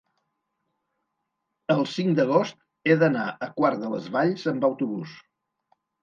[1.73, 2.57] El cinc d'agost
[2.89, 5.13] he d'anar a Quart de les Valls amb autobús.